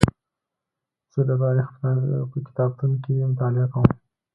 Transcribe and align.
زه 1.13 1.21
د 1.29 1.31
تاریخ 1.41 1.67
په 2.33 2.37
کتابتون 2.47 2.91
کې 3.03 3.27
مطالعه 3.31 3.67
کوم. 3.73 3.87